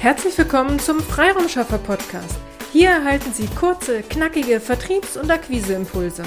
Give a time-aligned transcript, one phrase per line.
[0.00, 2.38] Herzlich willkommen zum Freiraumschaffer Podcast.
[2.72, 6.22] Hier erhalten Sie kurze, knackige Vertriebs- und Akquiseimpulse.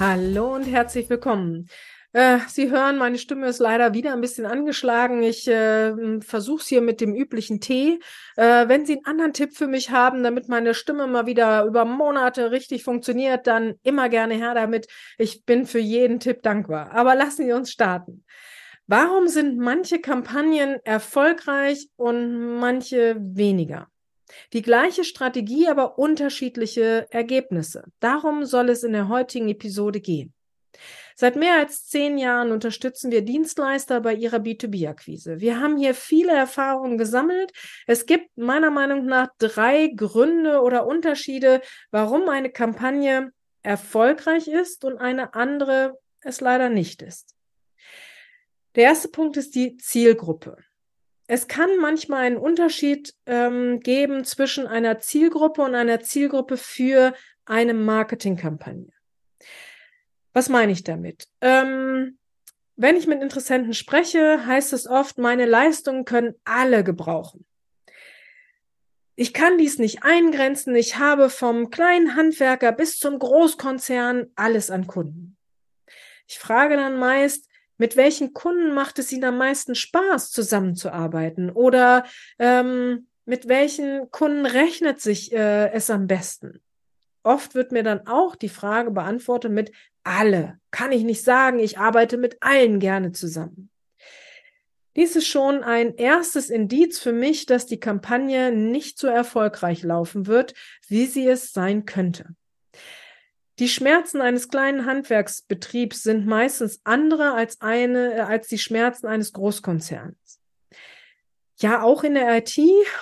[0.00, 1.68] Hallo und herzlich willkommen.
[2.14, 5.22] Äh, Sie hören, meine Stimme ist leider wieder ein bisschen angeschlagen.
[5.22, 8.00] Ich äh, versuche es hier mit dem üblichen Tee.
[8.36, 11.84] Äh, wenn Sie einen anderen Tipp für mich haben, damit meine Stimme mal wieder über
[11.84, 14.86] Monate richtig funktioniert, dann immer gerne her damit.
[15.18, 16.92] Ich bin für jeden Tipp dankbar.
[16.92, 18.24] Aber lassen Sie uns starten.
[18.88, 23.88] Warum sind manche Kampagnen erfolgreich und manche weniger?
[24.52, 27.84] Die gleiche Strategie, aber unterschiedliche Ergebnisse.
[28.00, 30.32] Darum soll es in der heutigen Episode gehen.
[31.16, 35.40] Seit mehr als zehn Jahren unterstützen wir Dienstleister bei ihrer B2B-Akquise.
[35.40, 37.52] Wir haben hier viele Erfahrungen gesammelt.
[37.86, 43.32] Es gibt meiner Meinung nach drei Gründe oder Unterschiede, warum eine Kampagne
[43.62, 47.35] erfolgreich ist und eine andere es leider nicht ist.
[48.76, 50.58] Der erste Punkt ist die Zielgruppe.
[51.26, 57.14] Es kann manchmal einen Unterschied ähm, geben zwischen einer Zielgruppe und einer Zielgruppe für
[57.46, 58.92] eine Marketingkampagne.
[60.34, 61.26] Was meine ich damit?
[61.40, 62.18] Ähm,
[62.76, 67.46] wenn ich mit Interessenten spreche, heißt es oft, meine Leistungen können alle gebrauchen.
[69.14, 70.76] Ich kann dies nicht eingrenzen.
[70.76, 75.38] Ich habe vom kleinen Handwerker bis zum Großkonzern alles an Kunden.
[76.28, 77.45] Ich frage dann meist,
[77.78, 81.50] mit welchen Kunden macht es Ihnen am meisten Spaß, zusammenzuarbeiten?
[81.50, 82.04] Oder
[82.38, 86.60] ähm, mit welchen Kunden rechnet sich äh, es am besten?
[87.22, 89.72] Oft wird mir dann auch die Frage beantwortet mit
[90.04, 90.58] alle.
[90.70, 93.70] Kann ich nicht sagen, ich arbeite mit allen gerne zusammen.
[94.94, 100.26] Dies ist schon ein erstes Indiz für mich, dass die Kampagne nicht so erfolgreich laufen
[100.26, 100.54] wird,
[100.88, 102.34] wie sie es sein könnte.
[103.58, 109.32] Die Schmerzen eines kleinen Handwerksbetriebs sind meistens andere als eine, äh, als die Schmerzen eines
[109.32, 110.40] Großkonzerns.
[111.58, 112.58] Ja, auch in der IT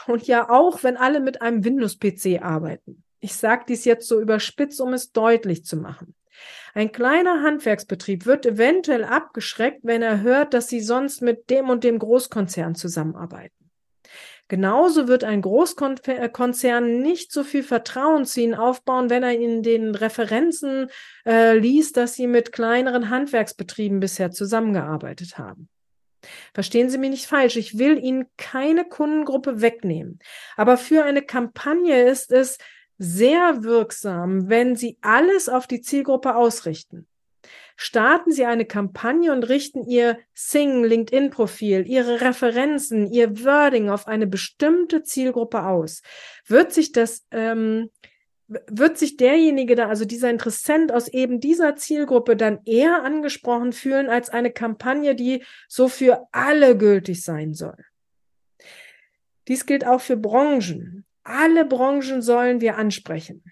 [0.06, 3.02] und ja auch, wenn alle mit einem Windows-PC arbeiten.
[3.18, 6.14] Ich sage dies jetzt so überspitzt, um es deutlich zu machen.
[6.72, 11.82] Ein kleiner Handwerksbetrieb wird eventuell abgeschreckt, wenn er hört, dass sie sonst mit dem und
[11.82, 13.63] dem Großkonzern zusammenarbeiten.
[14.48, 19.94] Genauso wird ein Großkonzern nicht so viel Vertrauen zu ihnen aufbauen, wenn er in den
[19.94, 20.88] Referenzen
[21.26, 25.68] äh, liest, dass sie mit kleineren Handwerksbetrieben bisher zusammengearbeitet haben.
[26.52, 30.18] Verstehen Sie mich nicht falsch, ich will Ihnen keine Kundengruppe wegnehmen.
[30.56, 32.58] Aber für eine Kampagne ist es
[32.98, 37.06] sehr wirksam, wenn Sie alles auf die Zielgruppe ausrichten.
[37.76, 44.26] Starten Sie eine Kampagne und richten Ihr Sing, LinkedIn-Profil, Ihre Referenzen, Ihr Wording auf eine
[44.26, 46.02] bestimmte Zielgruppe aus.
[46.46, 47.90] Wird sich das, ähm,
[48.46, 54.08] wird sich derjenige da, also dieser Interessent aus eben dieser Zielgruppe dann eher angesprochen fühlen
[54.08, 57.84] als eine Kampagne, die so für alle gültig sein soll?
[59.48, 61.04] Dies gilt auch für Branchen.
[61.24, 63.42] Alle Branchen sollen wir ansprechen.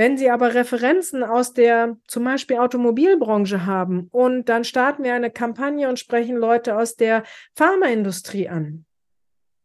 [0.00, 5.30] Wenn Sie aber Referenzen aus der zum Beispiel Automobilbranche haben und dann starten wir eine
[5.30, 7.22] Kampagne und sprechen Leute aus der
[7.54, 8.86] Pharmaindustrie an,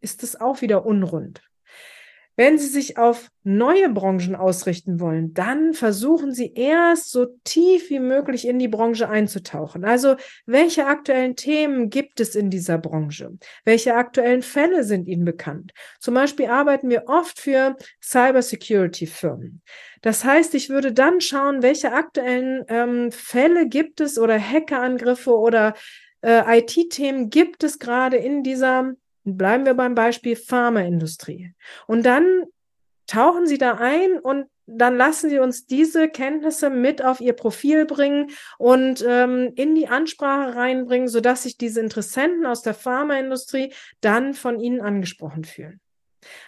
[0.01, 1.41] ist es auch wieder unrund.
[2.37, 7.99] Wenn Sie sich auf neue Branchen ausrichten wollen, dann versuchen Sie erst so tief wie
[7.99, 9.85] möglich in die Branche einzutauchen.
[9.85, 13.31] Also, welche aktuellen Themen gibt es in dieser Branche?
[13.63, 15.71] Welche aktuellen Fälle sind Ihnen bekannt?
[15.99, 19.61] Zum Beispiel arbeiten wir oft für Cybersecurity-Firmen.
[20.01, 25.73] Das heißt, ich würde dann schauen, welche aktuellen ähm, Fälle gibt es oder Hackerangriffe oder
[26.21, 28.93] äh, IT-Themen gibt es gerade in dieser
[29.25, 31.53] Bleiben wir beim Beispiel Pharmaindustrie.
[31.87, 32.43] Und dann
[33.07, 37.85] tauchen Sie da ein und dann lassen Sie uns diese Kenntnisse mit auf Ihr Profil
[37.85, 44.33] bringen und ähm, in die Ansprache reinbringen, sodass sich diese Interessenten aus der Pharmaindustrie dann
[44.33, 45.79] von Ihnen angesprochen fühlen.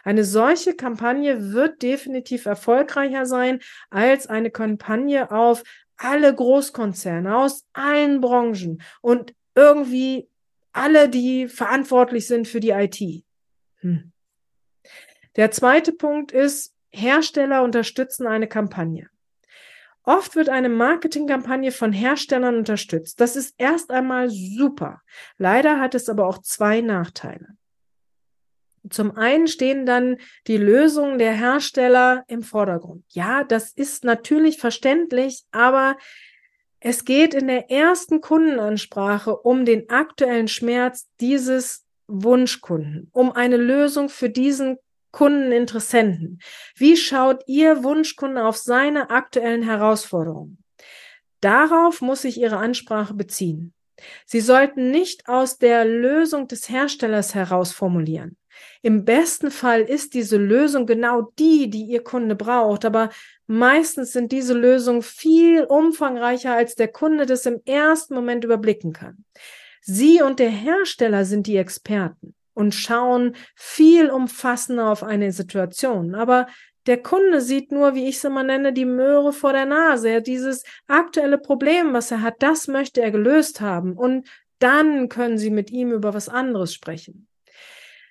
[0.04, 3.60] Eine solche Kampagne wird definitiv erfolgreicher sein
[3.92, 5.64] als eine Kampagne auf
[5.98, 10.30] alle Großkonzerne aus allen Branchen und irgendwie
[10.78, 13.00] alle, die verantwortlich sind für die IT.
[13.80, 14.12] Hm.
[15.36, 19.10] Der zweite Punkt ist, Hersteller unterstützen eine Kampagne.
[20.04, 23.20] Oft wird eine Marketingkampagne von Herstellern unterstützt.
[23.20, 25.02] Das ist erst einmal super.
[25.38, 27.58] Leider hat es aber auch zwei Nachteile.
[28.90, 33.04] Zum einen stehen dann die Lösungen der Hersteller im Vordergrund.
[33.10, 35.98] Ja, das ist natürlich verständlich, aber
[36.80, 44.10] es geht in der ersten Kundenansprache um den aktuellen Schmerz dieses Wunschkunden, um eine Lösung
[44.10, 44.78] für diesen
[45.12, 46.40] Kundeninteressenten.
[46.76, 50.64] Wie schaut Ihr Wunschkunde auf seine aktuellen Herausforderungen?
[51.42, 53.74] Darauf muss sich Ihre Ansprache beziehen.
[54.26, 58.38] Sie sollten nicht aus der Lösung des Herstellers heraus formulieren.
[58.82, 63.10] Im besten Fall ist diese Lösung genau die, die Ihr Kunde braucht, aber
[63.48, 69.26] meistens sind diese Lösungen viel umfangreicher, als der Kunde das im ersten Moment überblicken kann.
[69.82, 76.16] Sie und der Hersteller sind die Experten und schauen viel umfassender auf eine Situation.
[76.16, 76.48] Aber
[76.88, 80.10] der Kunde sieht nur, wie ich es immer nenne, die Möhre vor der Nase.
[80.10, 83.94] Er dieses aktuelle Problem, was er hat, das möchte er gelöst haben.
[83.94, 84.28] Und
[84.60, 87.28] dann können Sie mit ihm über was anderes sprechen.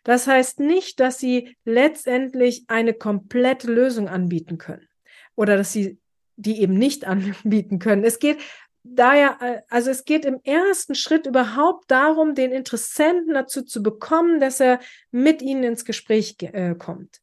[0.06, 4.86] Das heißt nicht, dass Sie letztendlich eine komplette Lösung anbieten können
[5.34, 5.98] oder dass Sie
[6.36, 8.04] die eben nicht anbieten können.
[8.04, 8.38] Es geht
[8.84, 14.38] daher, äh, also es geht im ersten Schritt überhaupt darum, den Interessenten dazu zu bekommen,
[14.38, 14.78] dass er
[15.10, 17.20] mit Ihnen ins Gespräch äh, kommt.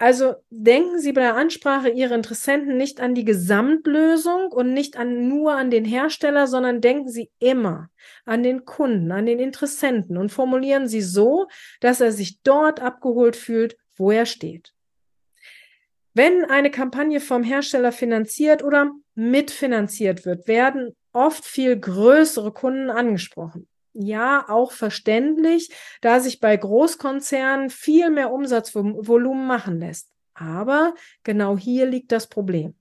[0.00, 5.28] Also denken Sie bei der Ansprache Ihrer Interessenten nicht an die Gesamtlösung und nicht an,
[5.28, 7.90] nur an den Hersteller, sondern denken Sie immer
[8.24, 11.48] an den Kunden, an den Interessenten und formulieren Sie so,
[11.80, 14.72] dass er sich dort abgeholt fühlt, wo er steht.
[16.14, 23.68] Wenn eine Kampagne vom Hersteller finanziert oder mitfinanziert wird, werden oft viel größere Kunden angesprochen
[23.92, 25.70] ja auch verständlich,
[26.00, 30.10] da sich bei Großkonzernen viel mehr Umsatzvolumen machen lässt.
[30.34, 30.94] Aber
[31.24, 32.74] genau hier liegt das Problem.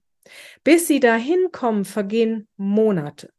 [0.64, 3.32] Bis sie dahin kommen, vergehen Monate.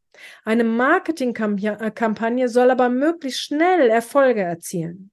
[0.43, 5.11] Eine Marketingkampagne soll aber möglichst schnell Erfolge erzielen.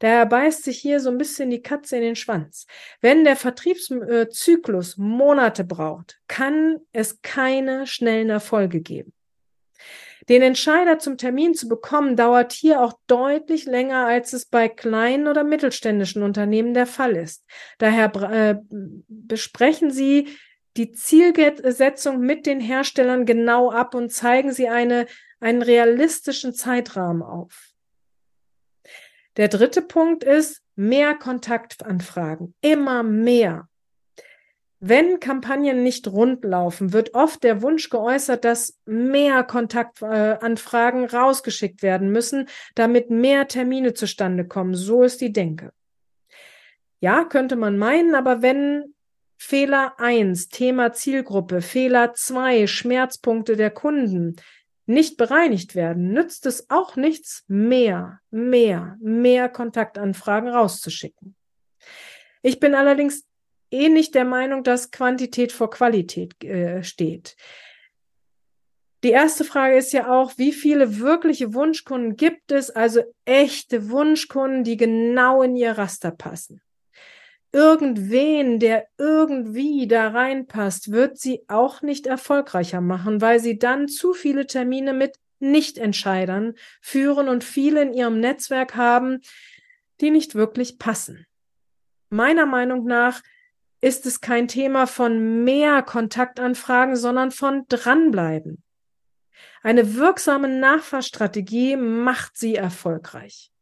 [0.00, 2.66] Daher beißt sich hier so ein bisschen die Katze in den Schwanz.
[3.00, 9.13] Wenn der Vertriebszyklus Monate braucht, kann es keine schnellen Erfolge geben.
[10.28, 15.28] Den Entscheider zum Termin zu bekommen, dauert hier auch deutlich länger, als es bei kleinen
[15.28, 17.44] oder mittelständischen Unternehmen der Fall ist.
[17.78, 18.56] Daher äh,
[19.08, 20.28] besprechen Sie
[20.76, 25.06] die Zielsetzung mit den Herstellern genau ab und zeigen Sie eine,
[25.40, 27.70] einen realistischen Zeitrahmen auf.
[29.36, 33.68] Der dritte Punkt ist mehr Kontaktanfragen, immer mehr.
[34.86, 41.82] Wenn Kampagnen nicht rund laufen, wird oft der Wunsch geäußert, dass mehr Kontaktanfragen äh, rausgeschickt
[41.82, 44.74] werden müssen, damit mehr Termine zustande kommen.
[44.74, 45.72] So ist die Denke.
[47.00, 48.94] Ja, könnte man meinen, aber wenn
[49.38, 54.36] Fehler eins Thema Zielgruppe, Fehler zwei Schmerzpunkte der Kunden
[54.84, 61.34] nicht bereinigt werden, nützt es auch nichts, mehr, mehr, mehr Kontaktanfragen rauszuschicken.
[62.42, 63.24] Ich bin allerdings
[63.70, 67.36] eh nicht der Meinung, dass Quantität vor Qualität äh, steht.
[69.04, 74.64] Die erste Frage ist ja auch, wie viele wirkliche Wunschkunden gibt es, also echte Wunschkunden,
[74.64, 76.62] die genau in ihr Raster passen.
[77.52, 84.14] Irgendwen, der irgendwie da reinpasst, wird sie auch nicht erfolgreicher machen, weil sie dann zu
[84.14, 89.20] viele Termine mit Nichtentscheidern führen und viele in ihrem Netzwerk haben,
[90.00, 91.26] die nicht wirklich passen.
[92.08, 93.22] Meiner Meinung nach
[93.84, 98.62] ist es kein Thema von mehr Kontaktanfragen, sondern von dranbleiben.
[99.62, 103.52] Eine wirksame Nachfahrstrategie macht sie erfolgreich.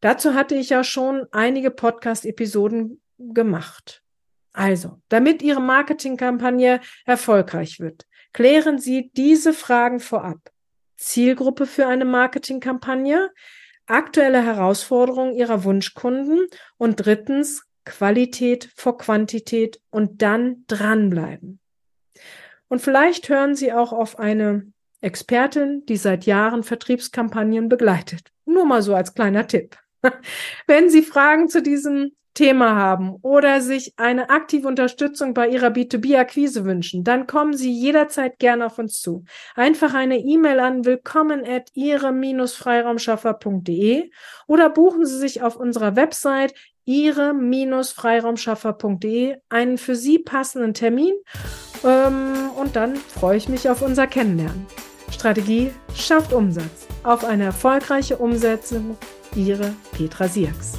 [0.00, 4.04] Dazu hatte ich ja schon einige Podcast-Episoden gemacht.
[4.52, 10.38] Also, damit Ihre Marketingkampagne erfolgreich wird, klären Sie diese Fragen vorab.
[10.96, 13.32] Zielgruppe für eine Marketingkampagne,
[13.86, 21.60] aktuelle Herausforderungen Ihrer Wunschkunden und drittens Qualität vor Quantität und dann dranbleiben.
[22.68, 28.32] Und vielleicht hören Sie auch auf eine Expertin, die seit Jahren Vertriebskampagnen begleitet.
[28.44, 29.76] Nur mal so als kleiner Tipp.
[30.66, 36.64] Wenn Sie Fragen zu diesem Thema haben oder sich eine aktive Unterstützung bei Ihrer B2B-Akquise
[36.64, 39.24] wünschen, dann kommen Sie jederzeit gerne auf uns zu.
[39.54, 44.10] Einfach eine E-Mail an willkommen at ihre-freiraumschaffer.de
[44.46, 51.14] oder buchen Sie sich auf unserer Website ihre-freiraumschaffer.de einen für Sie passenden Termin
[51.84, 54.66] ähm, und dann freue ich mich auf unser Kennenlernen.
[55.12, 56.86] Strategie schafft Umsatz.
[57.02, 58.96] Auf eine erfolgreiche Umsetzung.
[59.34, 60.78] Ihre Petra Sierks.